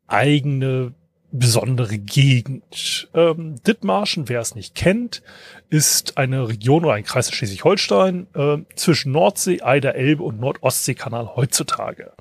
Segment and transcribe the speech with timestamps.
[0.07, 0.95] eigene
[1.33, 3.09] besondere Gegend.
[3.15, 5.23] Ähm, Dithmarschen, wer es nicht kennt,
[5.69, 11.37] ist eine Region oder ein Kreis in Schleswig-Holstein äh, zwischen Nordsee, Eider, Elbe und Nordostseekanal
[11.37, 12.13] heutzutage.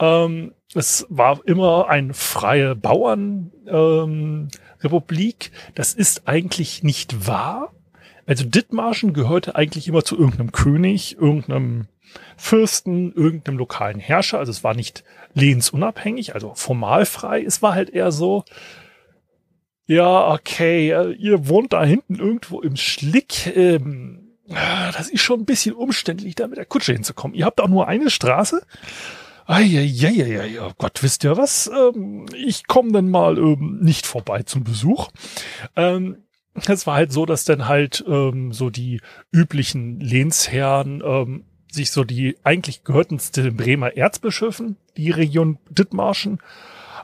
[0.00, 5.50] Ähm, es war immer eine freie Bauernrepublik.
[5.52, 7.72] Ähm, das ist eigentlich nicht wahr.
[8.26, 11.88] Also Dithmarschen gehörte eigentlich immer zu irgendeinem König, irgendeinem
[12.36, 14.38] Fürsten, irgendeinem lokalen Herrscher.
[14.38, 17.42] Also es war nicht lehnsunabhängig, also formalfrei.
[17.42, 18.44] Es war halt eher so,
[19.86, 23.56] ja, okay, äh, ihr wohnt da hinten irgendwo im Schlick.
[23.56, 27.36] Ähm, das ist schon ein bisschen umständlich, da mit der Kutsche hinzukommen.
[27.36, 28.62] Ihr habt auch nur eine Straße.
[29.50, 31.68] Eieieiei, oh Gott, wisst ihr was?
[31.68, 35.08] Ähm, ich komme dann mal ähm, nicht vorbei zum Besuch.
[35.74, 36.18] Ähm,
[36.54, 39.00] es war halt so, dass dann halt ähm, so die
[39.32, 46.38] üblichen Lehnsherren ähm, sich so die eigentlich gehörten zu den Bremer Erzbischöfen, die Region Dithmarschen,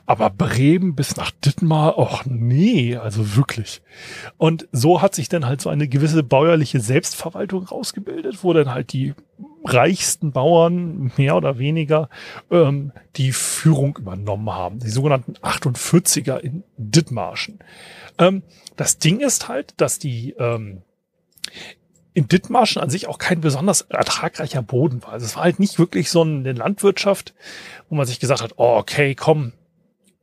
[0.05, 3.81] aber Bremen bis nach Dittmar, och nee, also wirklich.
[4.37, 8.93] Und so hat sich dann halt so eine gewisse bäuerliche Selbstverwaltung rausgebildet, wo dann halt
[8.93, 9.13] die
[9.73, 12.09] reichsten Bauern mehr oder weniger
[12.51, 14.79] ähm, die Führung übernommen haben.
[14.79, 17.59] Die sogenannten 48er in Dithmarschen.
[18.17, 18.43] Ähm,
[18.75, 20.81] das Ding ist halt, dass die ähm,
[22.13, 25.13] in Dithmarschen an sich auch kein besonders ertragreicher Boden war.
[25.13, 27.35] Also es war halt nicht wirklich so eine Landwirtschaft,
[27.89, 29.53] wo man sich gesagt hat, oh, okay, komm,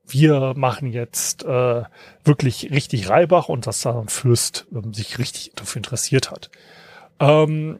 [0.06, 1.82] wir machen jetzt äh,
[2.24, 6.50] wirklich richtig Reibach und dass da ein Fürst ähm, sich richtig dafür interessiert hat.
[7.20, 7.78] Ähm,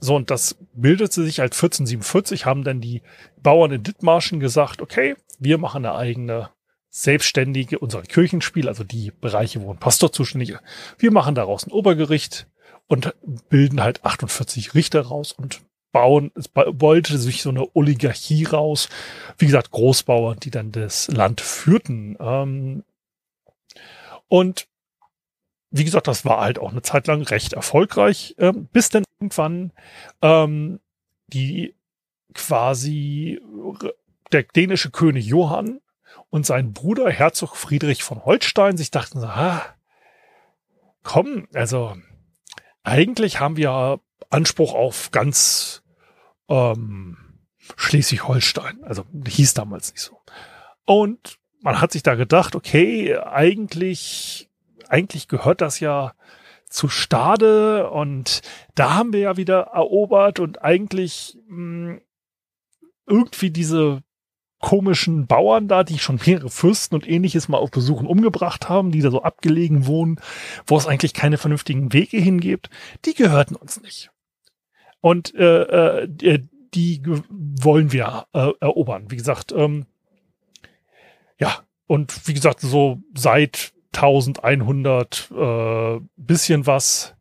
[0.00, 3.02] so, und das bildete sich als 1447, haben dann die
[3.42, 6.50] Bauern in Dithmarschen gesagt, okay, wir machen eine eigene
[6.88, 10.60] selbstständige, unser Kirchenspiel, also die Bereiche, wo ein Pastor zuständig ist.
[10.98, 12.48] Wir machen daraus ein Obergericht
[12.88, 13.14] und
[13.48, 15.60] bilden halt 48 Richter raus und
[15.92, 18.88] bauen, es wollte sich so eine Oligarchie raus.
[19.38, 22.16] Wie gesagt, Großbauern, die dann das Land führten.
[22.20, 22.84] Ähm,
[24.28, 24.66] und
[25.70, 29.72] wie gesagt, das war halt auch eine Zeit lang recht erfolgreich, äh, bis dann irgendwann
[30.22, 30.80] ähm,
[31.28, 31.74] die
[32.34, 33.40] quasi
[34.32, 35.80] der dänische König Johann
[36.30, 39.62] und sein Bruder Herzog Friedrich von Holstein sich dachten, ah,
[41.02, 41.96] komm, also
[42.82, 44.00] eigentlich haben wir
[44.30, 45.82] Anspruch auf ganz
[46.48, 47.16] ähm,
[47.76, 48.82] Schleswig-Holstein.
[48.84, 50.20] Also hieß damals nicht so.
[50.84, 54.49] Und man hat sich da gedacht, okay, eigentlich
[54.90, 56.12] eigentlich gehört das ja
[56.68, 58.42] zu Stade und
[58.74, 62.00] da haben wir ja wieder erobert und eigentlich mh, hm,
[63.06, 64.02] irgendwie diese
[64.60, 69.00] komischen Bauern da, die schon mehrere Fürsten und ähnliches mal auf Besuchen umgebracht haben, die
[69.00, 70.20] da so abgelegen wohnen,
[70.66, 72.70] wo es eigentlich keine vernünftigen Wege hingibt,
[73.04, 74.10] die gehörten uns nicht.
[75.00, 76.40] Und äh, äh,
[76.74, 79.10] die wollen wir äh, erobern.
[79.10, 79.86] Wie gesagt, ähm,
[81.38, 87.16] ja, und wie gesagt, so seit 1100 äh, bisschen was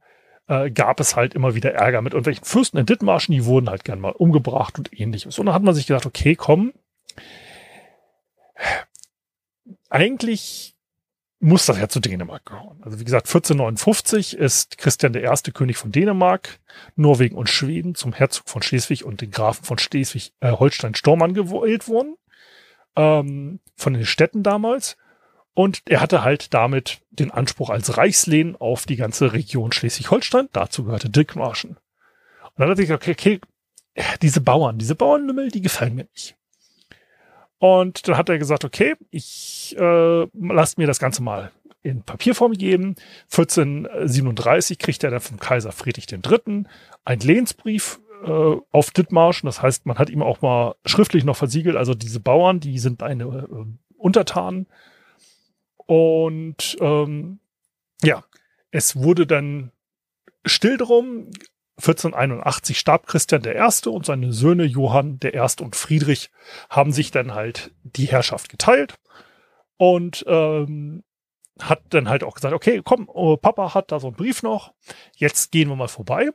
[0.47, 3.83] äh, gab es halt immer wieder Ärger mit irgendwelchen Fürsten in Dithmarschen, die wurden halt
[3.83, 5.39] gern mal umgebracht und ähnliches.
[5.39, 6.73] Und dann hat man sich gedacht, okay, komm,
[9.89, 10.75] eigentlich
[11.39, 12.81] muss das ja zu Dänemark gehören.
[12.81, 16.59] Also wie gesagt, 1459 ist Christian der erste König von Dänemark,
[16.95, 21.87] Norwegen und Schweden zum Herzog von Schleswig und den Grafen von Schleswig, äh, Holstein-Stormann gewählt
[21.87, 22.15] worden.
[22.95, 24.97] Ähm, von den Städten damals.
[25.53, 30.49] Und er hatte halt damit den Anspruch als Reichslehen auf die ganze Region Schleswig-Holstein.
[30.53, 31.71] Dazu gehörte Dithmarschen.
[31.71, 33.41] Und dann hat er gesagt, okay, okay,
[34.21, 36.35] diese Bauern, diese Bauernlümmel, die gefallen mir nicht.
[37.57, 41.51] Und dann hat er gesagt, okay, ich äh, lasst mir das Ganze mal
[41.81, 42.95] in Papierform geben.
[43.31, 46.63] 1437 kriegt er dann vom Kaiser Friedrich III.
[47.03, 49.47] ein Lehnsbrief äh, auf Dithmarschen.
[49.47, 53.03] Das heißt, man hat ihm auch mal schriftlich noch versiegelt, also diese Bauern, die sind
[53.03, 53.65] eine äh,
[53.97, 54.67] Untertanen.
[55.89, 57.39] Und ähm,
[58.03, 58.23] ja,
[58.69, 59.71] es wurde dann
[60.45, 61.31] still drum.
[61.77, 63.89] 1481 starb Christian I.
[63.89, 65.39] und seine Söhne Johann I.
[65.61, 66.29] und Friedrich
[66.69, 68.99] haben sich dann halt die Herrschaft geteilt
[69.77, 71.03] und ähm,
[71.59, 74.73] hat dann halt auch gesagt, okay, komm, oh, Papa hat da so einen Brief noch,
[75.15, 76.29] jetzt gehen wir mal vorbei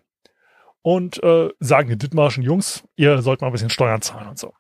[0.83, 4.53] und äh, sagen den Dithmarschen Jungs, ihr sollt mal ein bisschen Steuern zahlen und so.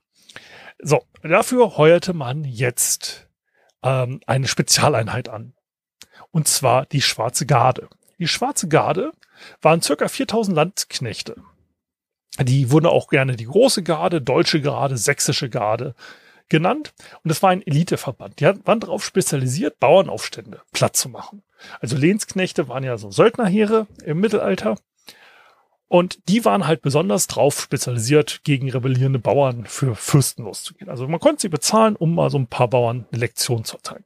[0.78, 3.28] So, dafür heuerte man jetzt
[3.84, 5.52] ähm, eine Spezialeinheit an.
[6.32, 7.88] Und zwar die Schwarze Garde.
[8.18, 9.12] Die Schwarze Garde
[9.62, 11.36] waren circa 4000 Landknechte.
[12.40, 15.94] Die wurden auch gerne die Große Garde, Deutsche Garde, Sächsische Garde
[16.48, 16.92] genannt.
[17.22, 18.40] Und es war ein Eliteverband.
[18.40, 21.42] Die waren darauf spezialisiert, Bauernaufstände platt zu machen.
[21.80, 24.76] Also Lehnsknechte waren ja so Söldnerheere im Mittelalter.
[25.94, 30.90] Und die waren halt besonders drauf spezialisiert, gegen rebellierende Bauern für Fürsten loszugehen.
[30.90, 34.02] Also man konnte sie bezahlen, um mal so ein paar Bauern eine Lektion zu erteilen.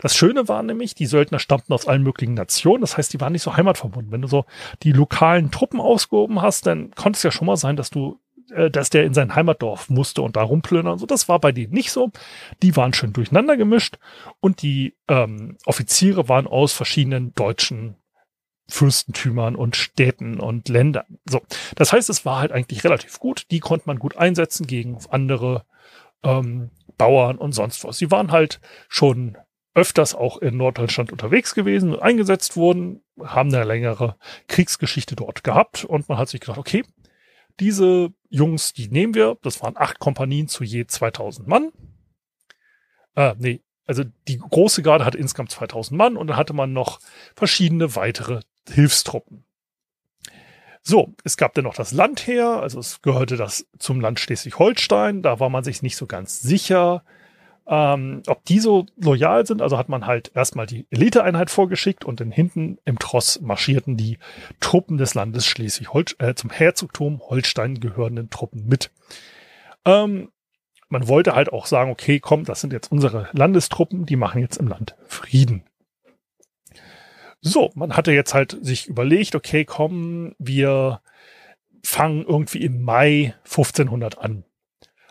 [0.00, 2.82] Das Schöne war nämlich, die Söldner stammten aus allen möglichen Nationen.
[2.82, 4.12] Das heißt, die waren nicht so heimatverbunden.
[4.12, 4.44] Wenn du so
[4.82, 8.20] die lokalen Truppen ausgehoben hast, dann konnte es ja schon mal sein, dass du
[8.50, 10.98] äh, dass der in sein Heimatdorf musste und da rumplündern.
[10.98, 12.10] So, das war bei denen nicht so.
[12.62, 13.96] Die waren schön durcheinander gemischt
[14.40, 17.96] und die ähm, Offiziere waren aus verschiedenen deutschen
[18.70, 21.18] Fürstentümern und Städten und Ländern.
[21.28, 21.42] So,
[21.74, 23.46] das heißt, es war halt eigentlich relativ gut.
[23.50, 25.64] Die konnte man gut einsetzen gegen andere
[26.22, 27.98] ähm, Bauern und sonst was.
[27.98, 29.36] Sie waren halt schon
[29.74, 34.16] öfters auch in Norddeutschland unterwegs gewesen und eingesetzt wurden, haben eine längere
[34.48, 36.84] Kriegsgeschichte dort gehabt und man hat sich gedacht, okay,
[37.60, 39.36] diese Jungs, die nehmen wir.
[39.42, 41.70] Das waren acht Kompanien zu je 2000 Mann.
[43.14, 47.00] Äh, nee, also die große Garde hatte insgesamt 2000 Mann und dann hatte man noch
[47.34, 49.44] verschiedene weitere Hilfstruppen.
[50.82, 55.22] So, es gab dann noch das Landheer, also es gehörte das zum Land Schleswig-Holstein.
[55.22, 57.04] Da war man sich nicht so ganz sicher,
[57.66, 59.60] ähm, ob die so loyal sind.
[59.60, 64.18] Also hat man halt erstmal die Eliteeinheit vorgeschickt und dann hinten im Tross marschierten die
[64.58, 68.90] Truppen des Landes Schleswig-Holstein, äh, zum Herzogtum Holstein gehörenden Truppen mit.
[69.84, 70.30] Ähm,
[70.88, 74.56] man wollte halt auch sagen, okay, komm, das sind jetzt unsere Landestruppen, die machen jetzt
[74.56, 75.62] im Land Frieden.
[77.42, 81.00] So, man hatte jetzt halt sich überlegt, okay, komm, wir
[81.82, 84.44] fangen irgendwie im Mai 1500 an.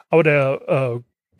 [0.09, 0.99] Aber der äh,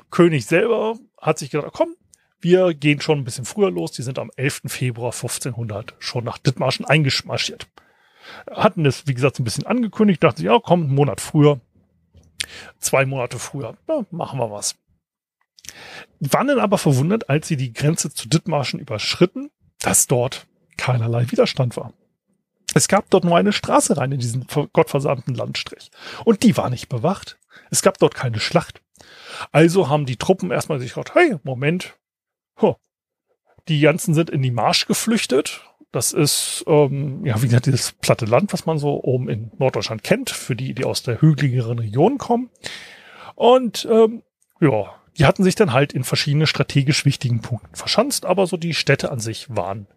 [0.09, 1.95] König selber hat sich gedacht, komm,
[2.41, 3.91] wir gehen schon ein bisschen früher los.
[3.91, 4.61] Die sind am 11.
[4.67, 7.67] Februar 1500 schon nach Dithmarschen eingeschmarschiert.
[8.51, 11.59] Hatten es, wie gesagt, ein bisschen angekündigt, dachten sie, ja, komm, einen Monat früher,
[12.79, 14.75] zwei Monate früher, ja, machen wir was.
[16.19, 19.49] Waren dann aber verwundert, als sie die Grenze zu Dithmarschen überschritten,
[19.79, 20.47] dass dort
[20.79, 21.93] keinerlei Widerstand war.
[22.73, 25.91] Es gab dort nur eine Straße rein in diesen gottversamten Landstrich.
[26.23, 27.37] Und die war nicht bewacht.
[27.71, 28.81] Es gab dort keine Schlacht.
[29.51, 31.97] Also haben die Truppen erstmal sich gedacht, hey, Moment,
[32.61, 32.75] huh,
[33.67, 35.61] die ganzen sind in die Marsch geflüchtet.
[35.91, 40.03] Das ist, ähm, ja, wie gesagt, dieses platte Land, was man so oben in Norddeutschland
[40.03, 42.51] kennt, für die, die aus der hügeligeren Region kommen.
[43.33, 44.21] Und ähm,
[44.61, 48.75] ja, die hatten sich dann halt in verschiedene strategisch wichtigen Punkten verschanzt, aber so die
[48.75, 49.87] Städte an sich waren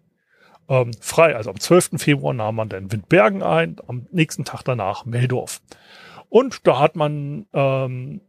[0.69, 1.37] ähm, frei.
[1.37, 1.90] Also am 12.
[1.97, 5.61] Februar nahm man dann Windbergen ein, am nächsten Tag danach Meldorf.
[6.28, 8.21] Und da hat man ähm,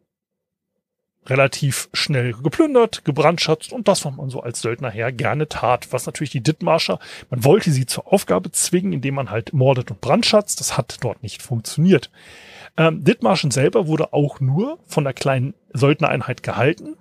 [1.26, 5.88] relativ schnell geplündert, gebrandschatzt und das, was man so als Söldnerherr gerne tat.
[5.92, 7.00] Was natürlich die Dittmarscher,
[7.30, 10.60] man wollte sie zur Aufgabe zwingen, indem man halt mordet und brandschatzt.
[10.60, 12.12] Das hat dort nicht funktioniert.
[12.76, 16.98] Ähm, Dithmarschen selber wurde auch nur von der kleinen Söldnereinheit gehalten,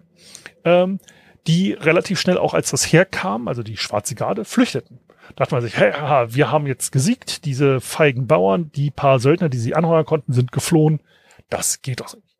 [0.64, 1.00] ähm,
[1.46, 5.00] die relativ schnell auch als das herkam, also die Schwarze Garde, flüchteten
[5.36, 5.92] dachte man sich, hey,
[6.34, 10.52] wir haben jetzt gesiegt, diese feigen Bauern, die paar Söldner, die sie anheuern konnten, sind
[10.52, 11.00] geflohen.
[11.48, 12.36] Das geht doch nicht.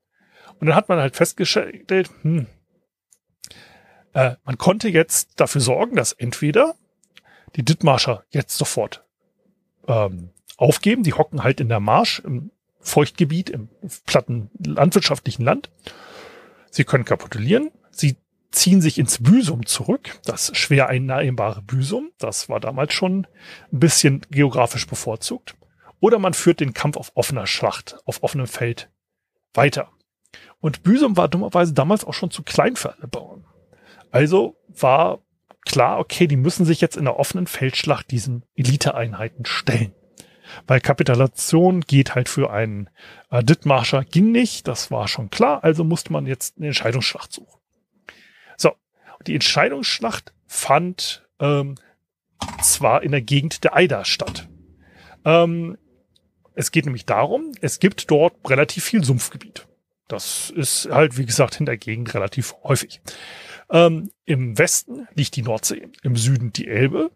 [0.61, 2.47] Und dann hat man halt festgestellt, hm,
[4.15, 6.75] äh, man konnte jetzt dafür sorgen, dass entweder
[7.57, 9.05] die Dittmarscher jetzt sofort
[9.89, 13.69] ähm, aufgeben, die hocken halt in der Marsch im Feuchtgebiet, im
[14.07, 15.71] platten landwirtschaftlichen Land.
[16.71, 18.17] Sie können kapitulieren, sie
[18.53, 22.13] ziehen sich ins Büsum zurück, das schwer einnehmbare Büsum.
[22.19, 23.27] Das war damals schon
[23.73, 25.57] ein bisschen geografisch bevorzugt.
[26.01, 28.91] Oder man führt den Kampf auf offener Schlacht, auf offenem Feld
[29.55, 29.91] weiter.
[30.61, 33.45] Und Büsum war dummerweise damals auch schon zu klein für alle Bauern.
[34.11, 35.21] Also war
[35.65, 39.95] klar, okay, die müssen sich jetzt in der offenen Feldschlacht diesen Eliteeinheiten stellen.
[40.67, 42.91] Weil Kapitulation geht halt für einen
[43.31, 47.62] äh, Dittmarscher ging nicht, das war schon klar, also musste man jetzt eine Entscheidungsschlacht suchen.
[49.26, 51.76] Die Entscheidungsschlacht fand ähm,
[52.62, 54.49] zwar in der Gegend der Eider statt.
[55.25, 55.79] Ähm,
[56.55, 59.67] es geht nämlich darum, es gibt dort relativ viel Sumpfgebiet.
[60.09, 63.00] Das ist halt, wie gesagt, in der Gegend relativ häufig.
[63.71, 67.11] Ähm, Im Westen liegt die Nordsee, im Süden die Elbe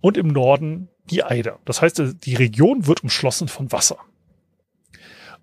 [0.00, 1.58] und im Norden die Eider.
[1.64, 3.98] Das heißt, die Region wird umschlossen von Wasser.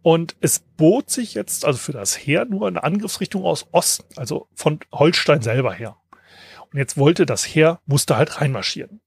[0.01, 4.47] Und es bot sich jetzt also für das Heer nur eine Angriffsrichtung aus Osten, also
[4.53, 5.97] von Holstein selber her.
[6.73, 8.99] Und jetzt wollte das Heer, musste halt reinmarschieren.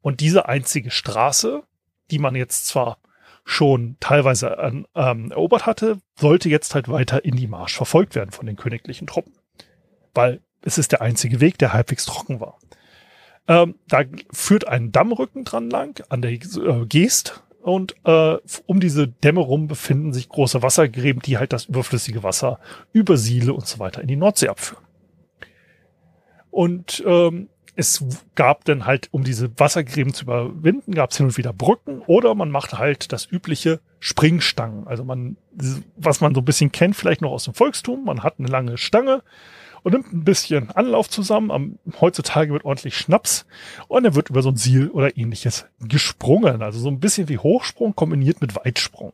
[0.00, 1.64] Und diese einzige Straße,
[2.10, 2.98] die man jetzt zwar
[3.44, 8.30] schon teilweise an, ähm, erobert hatte, sollte jetzt halt weiter in die Marsch verfolgt werden
[8.30, 9.32] von den königlichen Truppen.
[10.14, 12.58] Weil es ist der einzige Weg, der halbwegs trocken war.
[13.48, 18.36] Ähm, da führt ein Dammrücken dran lang an der äh, Geest und äh,
[18.66, 22.60] um diese Dämme rum befinden sich große Wassergräben, die halt das überflüssige Wasser
[22.92, 24.84] über Siele und so weiter in die Nordsee abführen.
[26.50, 28.04] Und ähm, es
[28.34, 32.34] gab dann halt, um diese Wassergräben zu überwinden, gab es hin und wieder Brücken oder
[32.34, 34.86] man macht halt das übliche Springstangen.
[34.86, 35.36] Also man,
[35.96, 38.76] was man so ein bisschen kennt, vielleicht noch aus dem Volkstum, man hat eine lange
[38.76, 39.22] Stange,
[39.82, 41.50] und nimmt ein bisschen Anlauf zusammen.
[41.50, 43.46] Am, heutzutage wird ordentlich Schnaps
[43.88, 46.62] und er wird über so ein Siel oder ähnliches gesprungen.
[46.62, 49.12] Also so ein bisschen wie Hochsprung kombiniert mit Weitsprung.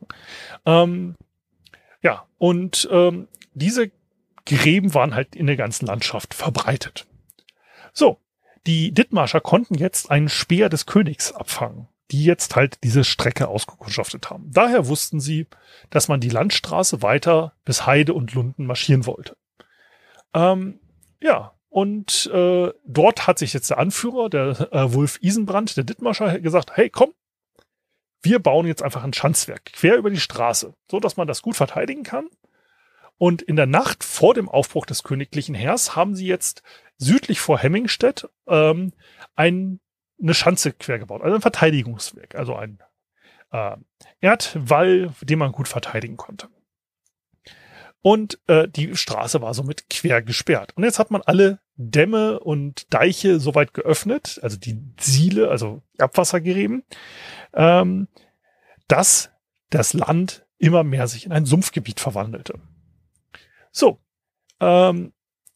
[0.65, 1.15] Ähm,
[2.01, 3.91] ja, und ähm, diese
[4.45, 7.06] Gräben waren halt in der ganzen Landschaft verbreitet.
[7.97, 8.19] So,
[8.67, 14.29] die Dithmarscher konnten jetzt einen Speer des Königs abfangen, die jetzt halt diese Strecke ausgekundschaftet
[14.29, 14.51] haben.
[14.51, 15.47] Daher wussten sie,
[15.89, 19.35] dass man die Landstraße weiter bis Heide und Lunden marschieren wollte.
[20.35, 20.79] Ähm,
[21.23, 26.39] ja, und äh, dort hat sich jetzt der Anführer, der äh, Wolf Isenbrand, der Dittmarscher,
[26.39, 27.13] gesagt, hey, komm,
[28.21, 31.55] wir bauen jetzt einfach ein Schanzwerk quer über die Straße, so dass man das gut
[31.55, 32.29] verteidigen kann.
[33.17, 36.61] Und in der Nacht vor dem Aufbruch des königlichen Heers haben sie jetzt
[36.97, 38.93] südlich vor Hemmingstedt ähm,
[39.35, 39.79] ein,
[40.21, 42.79] eine Schanze quer gebaut, also ein Verteidigungswerk, also ein
[43.51, 43.77] äh,
[44.19, 46.49] Erdwall, den man gut verteidigen konnte.
[48.01, 50.71] Und äh, die Straße war somit quer gesperrt.
[50.75, 56.83] Und jetzt hat man alle Dämme und Deiche soweit geöffnet, also die Siele, also Abwassergräben,
[57.53, 58.07] ähm,
[58.87, 59.31] dass
[59.69, 62.59] das Land immer mehr sich in ein Sumpfgebiet verwandelte.
[63.71, 63.99] So,
[64.59, 65.13] ähm,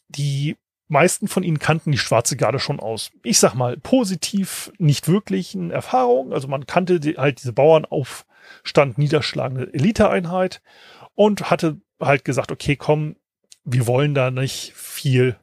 [0.10, 0.57] die
[0.91, 3.12] meisten von ihnen kannten die Schwarze Garde schon aus.
[3.24, 6.33] Ich sag mal, positiv, nicht wirklich eine Erfahrung.
[6.33, 10.62] Also man kannte die, halt diese Bauernaufstand niederschlagende Eliteeinheit
[11.15, 13.15] und hatte halt gesagt, okay, komm,
[13.63, 15.38] wir wollen da nicht viel,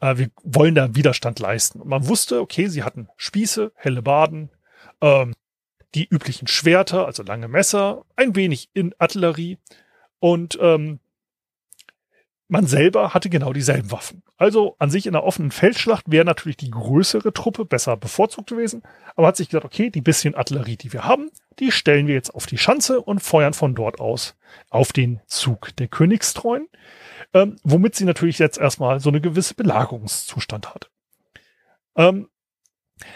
[0.00, 1.80] äh, wir wollen da Widerstand leisten.
[1.80, 4.50] Und man wusste, okay, sie hatten Spieße, helle Baden,
[5.00, 5.34] ähm,
[5.94, 9.58] die üblichen Schwerter, also lange Messer, ein wenig in Artillerie
[10.20, 11.00] und ähm,
[12.50, 14.22] man selber hatte genau dieselben Waffen.
[14.36, 18.82] Also an sich in einer offenen Feldschlacht wäre natürlich die größere Truppe besser bevorzugt gewesen,
[19.14, 22.34] aber hat sich gesagt, okay, die bisschen Artillerie, die wir haben, die stellen wir jetzt
[22.34, 24.36] auf die Schanze und feuern von dort aus
[24.68, 26.68] auf den Zug der Königstreuen,
[27.34, 30.90] ähm, womit sie natürlich jetzt erstmal so eine gewisse Belagerungszustand hat.
[31.96, 32.28] Ähm,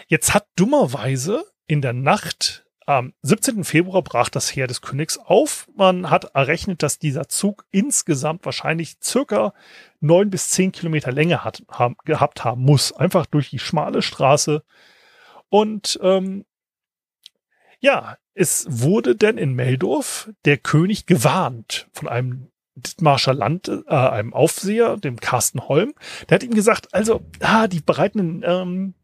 [0.07, 3.63] jetzt hat dummerweise in der Nacht am 17.
[3.63, 5.67] Februar brach das Heer des Königs auf.
[5.75, 9.53] Man hat errechnet, dass dieser Zug insgesamt wahrscheinlich circa
[9.99, 12.91] neun bis zehn Kilometer Länge hat, haben, gehabt haben muss.
[12.91, 14.63] Einfach durch die schmale Straße.
[15.49, 16.45] Und ähm,
[17.79, 24.33] ja, es wurde denn in Meldorf der König gewarnt von einem Dittmarscher Land, äh, einem
[24.33, 25.93] Aufseher, dem Carsten Holm.
[26.27, 28.95] Der hat ihm gesagt, also, ah, die bereiten ähm,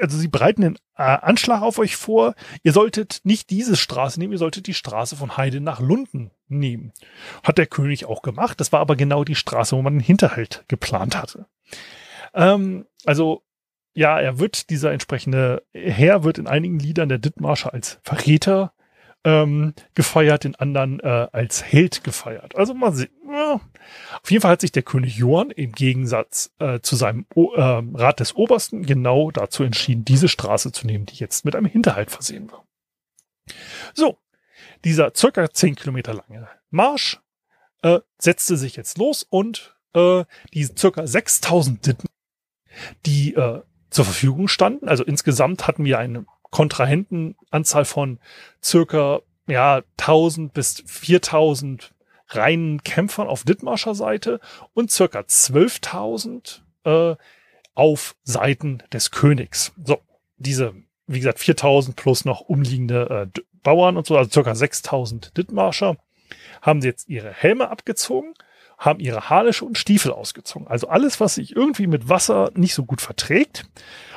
[0.00, 2.34] also sie bereiten einen äh, Anschlag auf euch vor.
[2.62, 6.92] Ihr solltet nicht diese Straße nehmen, ihr solltet die Straße von Heide nach Lunden nehmen.
[7.42, 8.60] Hat der König auch gemacht.
[8.60, 11.46] Das war aber genau die Straße, wo man einen Hinterhalt geplant hatte.
[12.34, 13.42] Ähm, also
[13.92, 18.72] ja, er wird, dieser entsprechende Herr wird in einigen Liedern der Dittmarscher als Verräter
[19.24, 22.56] ähm, gefeiert, den anderen äh, als Held gefeiert.
[22.56, 23.10] Also mal sehen.
[23.28, 23.60] Ja.
[24.22, 27.82] Auf jeden Fall hat sich der König Johann im Gegensatz äh, zu seinem o äh,
[27.94, 32.10] Rat des Obersten genau dazu entschieden, diese Straße zu nehmen, die jetzt mit einem Hinterhalt
[32.10, 32.64] versehen war.
[33.94, 34.18] So,
[34.84, 37.20] dieser circa zehn Kilometer lange Marsch
[37.82, 40.24] äh, setzte sich jetzt los und äh,
[40.54, 42.08] die circa 6000 Ditten,
[43.06, 48.18] die äh, zur Verfügung standen, also insgesamt hatten wir eine Kontrahentenanzahl von
[48.62, 51.92] circa ja 1000 bis 4000
[52.28, 54.40] reinen Kämpfern auf Dithmarscher Seite
[54.72, 57.16] und circa 12.000 äh,
[57.74, 59.72] auf Seiten des Königs.
[59.84, 59.98] So,
[60.36, 60.74] diese,
[61.06, 65.96] wie gesagt, 4000 plus noch umliegende äh, Bauern und so, also circa 6000 Dithmarscher,
[66.62, 68.34] haben sie jetzt ihre Helme abgezogen,
[68.78, 70.68] haben ihre Harnische und Stiefel ausgezogen.
[70.68, 73.66] Also alles, was sich irgendwie mit Wasser nicht so gut verträgt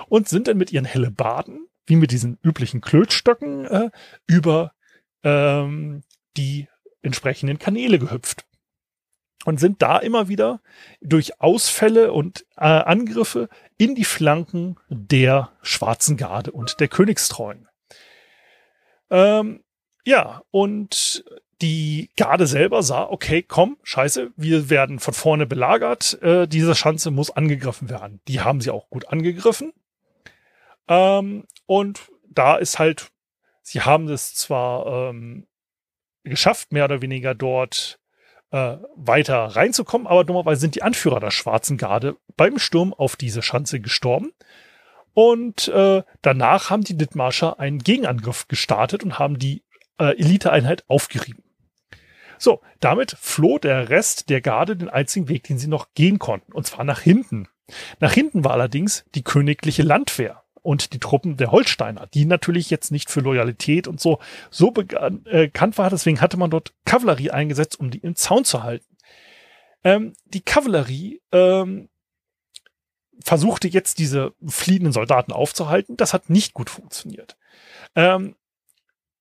[0.07, 3.89] und sind dann mit ihren Hellebaden, wie mit diesen üblichen Klötstöcken, äh,
[4.27, 4.73] über
[5.23, 6.03] ähm,
[6.37, 6.67] die
[7.01, 8.45] entsprechenden Kanäle gehüpft
[9.45, 10.61] und sind da immer wieder
[11.01, 17.67] durch Ausfälle und äh, Angriffe in die Flanken der Schwarzen Garde und der Königstreuen.
[19.09, 19.63] Ähm,
[20.05, 21.23] ja, und
[21.61, 27.11] die Garde selber sah, okay, komm, scheiße, wir werden von vorne belagert, äh, diese Schanze
[27.11, 28.19] muss angegriffen werden.
[28.27, 29.73] Die haben sie auch gut angegriffen.
[30.87, 33.11] Ähm, und da ist halt,
[33.61, 35.47] sie haben es zwar ähm,
[36.23, 37.99] geschafft, mehr oder weniger dort
[38.51, 43.41] äh, weiter reinzukommen, aber dummerweise sind die Anführer der Schwarzen Garde beim Sturm auf diese
[43.41, 44.31] Schanze gestorben.
[45.13, 49.63] Und äh, danach haben die Dithmarscher einen Gegenangriff gestartet und haben die
[49.99, 51.43] äh, Eliteeinheit aufgerieben.
[52.39, 56.51] So, damit floh der Rest der Garde den einzigen Weg, den sie noch gehen konnten,
[56.51, 57.47] und zwar nach hinten.
[57.99, 62.91] Nach hinten war allerdings die königliche Landwehr und die Truppen der Holsteiner, die natürlich jetzt
[62.91, 65.89] nicht für Loyalität und so so bekannt äh, war.
[65.89, 68.97] Deswegen hatte man dort Kavallerie eingesetzt, um die im Zaun zu halten.
[69.83, 71.89] Ähm, die Kavallerie ähm,
[73.23, 75.97] versuchte jetzt diese fliehenden Soldaten aufzuhalten.
[75.97, 77.37] Das hat nicht gut funktioniert.
[77.95, 78.35] Ähm,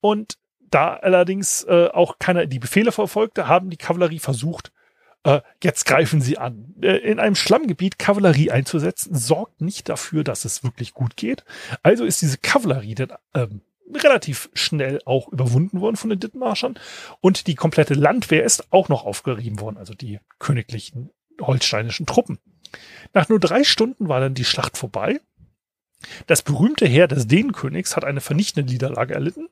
[0.00, 4.71] und da allerdings äh, auch keiner die Befehle verfolgte, haben die Kavallerie versucht,
[5.24, 6.74] äh, jetzt greifen sie an.
[6.80, 11.44] Äh, in einem Schlammgebiet Kavallerie einzusetzen, sorgt nicht dafür, dass es wirklich gut geht.
[11.82, 13.60] Also ist diese Kavallerie dann ähm,
[13.94, 16.78] relativ schnell auch überwunden worden von den Dithmarschern
[17.20, 21.10] und die komplette Landwehr ist auch noch aufgerieben worden, also die königlichen
[21.40, 22.38] holsteinischen Truppen.
[23.12, 25.20] Nach nur drei Stunden war dann die Schlacht vorbei.
[26.26, 29.48] Das berühmte Heer des Dänenkönigs hat eine vernichtende Niederlage erlitten.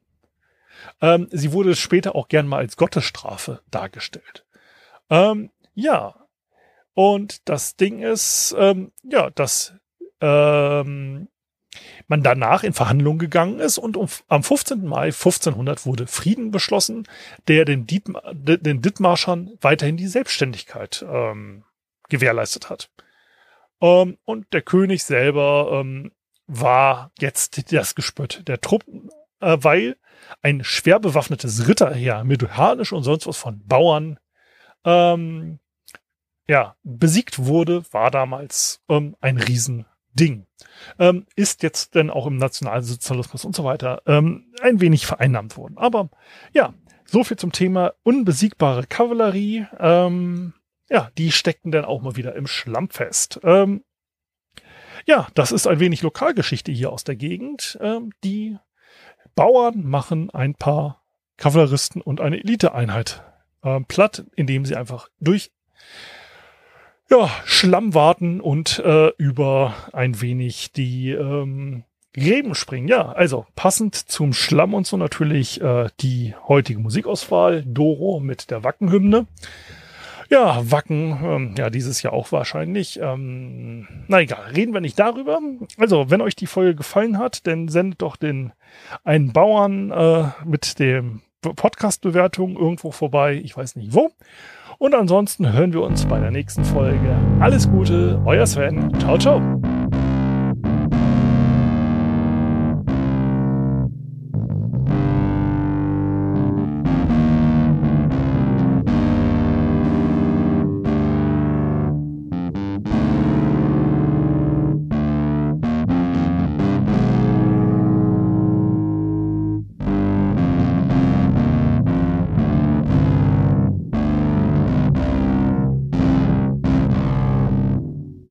[1.00, 4.44] Ähm, sie wurde später auch gern mal als Gottesstrafe dargestellt.
[5.10, 6.14] Ähm, ja.
[6.94, 9.74] Und das Ding ist, ähm, ja, dass
[10.20, 11.28] ähm,
[12.08, 14.84] man danach in Verhandlungen gegangen ist und um, am 15.
[14.84, 17.06] Mai 1500 wurde Frieden beschlossen,
[17.48, 21.64] der den, Diet, den Dithmarschern weiterhin die Selbstständigkeit ähm,
[22.08, 22.90] gewährleistet hat.
[23.80, 26.12] Ähm, und der König selber ähm,
[26.46, 29.08] war jetzt das Gespött der Truppen,
[29.40, 29.96] äh, weil
[30.42, 34.18] ein schwer bewaffnetes Ritterheer mit Harnisch und sonst was von Bauern
[34.84, 35.58] ähm,
[36.48, 40.46] ja, besiegt wurde, war damals ähm, ein Riesending.
[40.98, 45.78] Ähm, ist jetzt denn auch im Nationalsozialismus und so weiter ähm, ein wenig vereinnahmt worden.
[45.78, 46.10] Aber
[46.52, 49.66] ja, so viel zum Thema unbesiegbare Kavallerie.
[49.78, 50.54] Ähm,
[50.88, 53.40] ja, die steckten dann auch mal wieder im Schlamm fest.
[53.44, 53.84] Ähm,
[55.06, 57.78] ja, das ist ein wenig Lokalgeschichte hier aus der Gegend.
[57.80, 58.58] Ähm, die
[59.34, 61.04] Bauern machen ein paar
[61.36, 63.22] Kavalleristen und eine Eliteeinheit
[63.62, 65.50] äh, platt, indem sie einfach durch
[67.10, 72.88] ja, Schlamm warten und äh, über ein wenig die ähm, Gräben springen.
[72.88, 77.64] Ja, also passend zum Schlamm und so natürlich äh, die heutige Musikauswahl.
[77.66, 79.26] Doro mit der Wackenhymne.
[80.28, 83.00] Ja, Wacken, ähm, ja, dieses Jahr auch wahrscheinlich.
[83.02, 85.40] Ähm, na egal, reden wir nicht darüber.
[85.76, 88.52] Also, wenn euch die Folge gefallen hat, dann sendet doch den
[89.02, 93.40] einen Bauern äh, mit dem Podcast-Bewertung irgendwo vorbei.
[93.42, 94.10] Ich weiß nicht wo.
[94.78, 97.14] Und ansonsten hören wir uns bei der nächsten Folge.
[97.38, 98.90] Alles Gute, euer Sven.
[98.98, 99.59] Ciao, ciao.